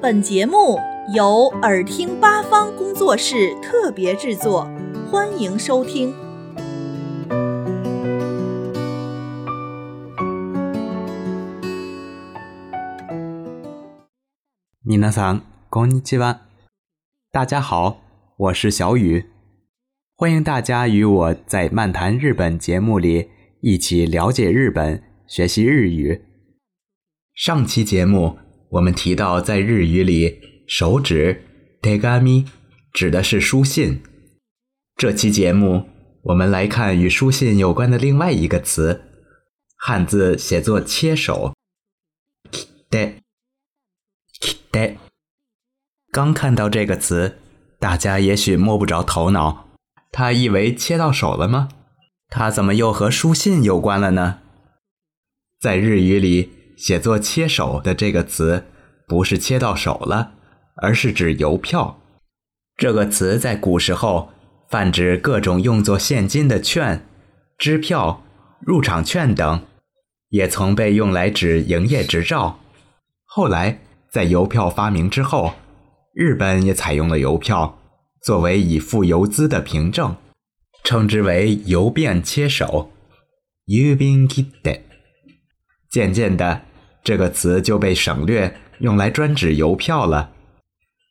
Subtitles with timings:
[0.00, 0.78] 本节目
[1.14, 4.68] 由耳听八方工作室特别制作，
[5.10, 6.12] 欢迎收听。
[15.70, 16.40] こんにちは。
[17.32, 17.96] 大家好，
[18.36, 19.24] 我是小雨，
[20.16, 23.30] 欢迎大家与我在漫谈日本节目里
[23.62, 25.11] 一起了解日本。
[25.32, 26.22] 学习日语。
[27.34, 28.38] 上期节目
[28.72, 30.38] 我们提到，在日语里
[30.68, 31.42] “手指
[31.80, 32.44] d e g a m i
[32.92, 34.02] 指的是书信。
[34.96, 35.88] 这期节目
[36.24, 39.00] 我们来看与书信有关的另外一个词，
[39.78, 41.54] 汉字写作“切手
[42.90, 43.22] k
[46.10, 47.38] 刚看到这个词，
[47.80, 49.70] 大家也许摸不着头脑。
[50.10, 51.70] 它意为切到手了吗？
[52.28, 54.41] 它怎么又和书信有关了呢？
[55.62, 58.64] 在日语里，写作“切手”的这个词，
[59.06, 60.32] 不是切到手了，
[60.82, 62.00] 而是指邮票。
[62.76, 64.30] 这个词在古时候
[64.68, 67.06] 泛指各种用作现金的券、
[67.56, 68.24] 支票、
[68.60, 69.62] 入场券等，
[70.30, 72.58] 也曾被用来指营业执照。
[73.24, 75.54] 后来，在邮票发明之后，
[76.12, 77.78] 日本也采用了邮票
[78.24, 80.16] 作为以付邮资的凭证，
[80.82, 82.90] 称之为“邮便切手
[83.70, 84.46] ”（ゆびんき
[85.92, 86.62] 渐渐的，
[87.04, 90.30] 这个词就被省略，用来专指邮票了。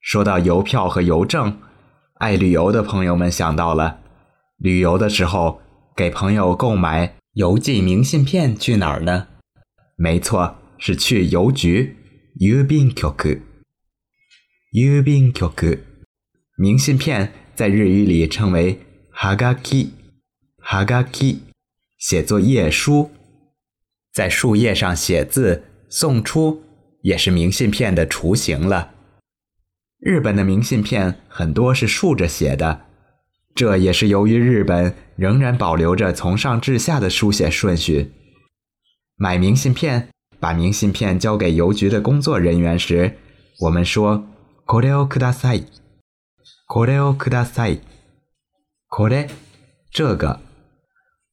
[0.00, 1.60] 说到邮票和邮政，
[2.14, 4.00] 爱旅游的朋友们想到了：
[4.58, 5.60] 旅游的时候
[5.96, 9.28] 给朋友购买邮寄明信片去哪儿呢？
[9.96, 11.96] 没错，是去邮局。
[12.40, 13.04] 郵便局，
[14.72, 15.78] 郵便局。
[16.58, 18.80] 明信片在日语里称为
[19.20, 21.36] HAGAKI
[21.96, 23.12] 写作页书。
[24.14, 26.62] 在树叶上写字送出，
[27.02, 28.92] 也是明信片的雏形了。
[29.98, 32.82] 日本的明信片很多是竖着写的，
[33.56, 38.12] 这也是由于日本仍然保留着从上至下的书写顺序。
[39.16, 43.18] 买明信片，把明信片交给邮局的工作人员时，
[43.62, 44.24] 我们说
[44.68, 45.64] “これをください”。
[46.72, 47.78] これをください。
[48.88, 49.28] これ
[49.90, 50.38] 这个。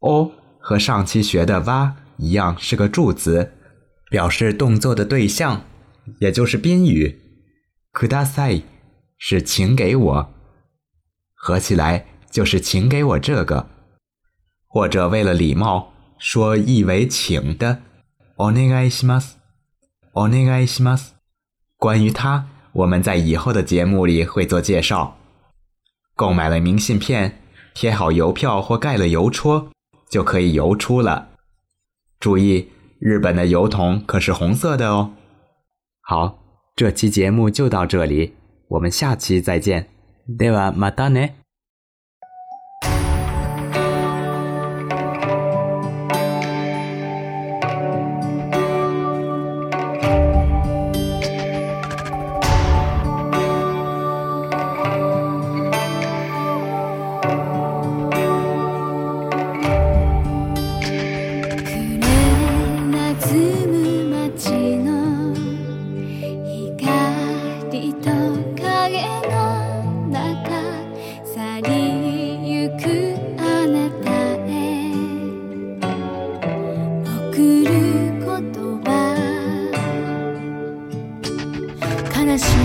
[0.00, 0.30] 哦，
[0.60, 1.96] 和上期学的“哇”。
[2.18, 3.52] 一样是个助词，
[4.10, 5.64] 表示动作的对象，
[6.20, 7.20] 也就是宾语。
[7.92, 8.62] k u d a s a
[9.18, 10.34] 是请给我，
[11.34, 13.68] 合起来就是请给我这个。
[14.68, 17.82] 或者为了礼貌说意为请的。
[18.36, 19.36] お願いします。
[20.14, 21.08] お願いします。
[21.78, 25.18] 关于它，我们在以后的节目里会做介绍。
[26.14, 27.42] 购买了明信片，
[27.74, 29.70] 贴好邮票或盖了邮戳，
[30.10, 31.35] 就可以邮出了。
[32.26, 35.12] 注意，日本的油桶可是红色的哦。
[36.08, 36.36] 好，
[36.74, 38.32] 这期节目就到这里，
[38.70, 39.86] 我们下期再见。
[40.28, 41.45] ではまたね。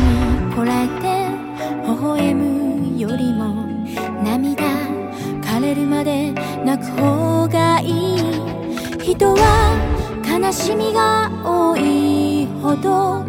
[0.00, 1.00] にこらえて
[1.84, 3.54] 微笑むよりも
[4.24, 4.64] 涙
[5.42, 6.32] 枯れるまで
[6.64, 8.18] 泣く方がいい
[9.02, 9.74] 人は
[10.26, 13.22] 悲しみが多いほど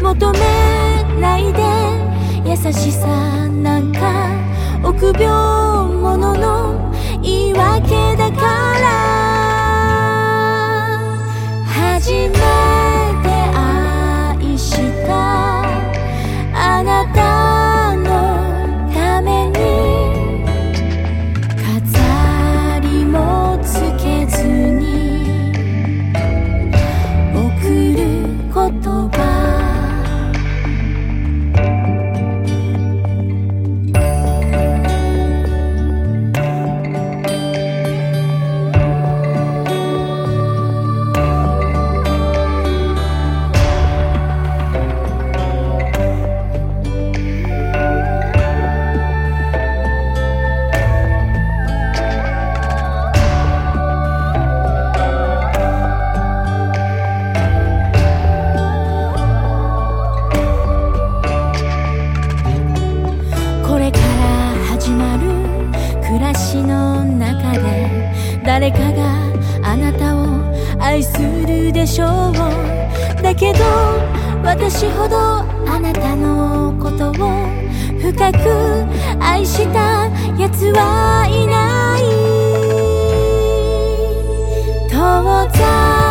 [0.00, 0.40] 求め
[1.20, 1.60] ないで
[2.48, 4.30] 優しさなんか
[4.82, 6.47] 臆病者の
[68.48, 69.24] 誰かが
[69.62, 70.24] あなたを
[70.80, 73.58] 愛するでしょうだけど
[74.42, 75.16] 私ほど
[75.70, 77.12] あなたのことを
[78.00, 78.84] 深く
[79.22, 80.08] 愛した
[80.40, 81.96] やつはいな
[84.80, 86.07] い遠ざ